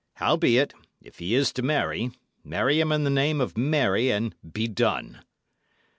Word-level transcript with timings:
Howbeit, 0.15 0.73
if 0.99 1.19
he 1.19 1.35
is 1.35 1.51
to 1.53 1.61
marry, 1.61 2.09
marry 2.43 2.79
him 2.79 2.91
in 2.91 3.03
the 3.03 3.11
name 3.11 3.39
of 3.39 3.55
Mary, 3.55 4.09
and 4.11 4.33
be 4.51 4.67
done!" 4.67 5.21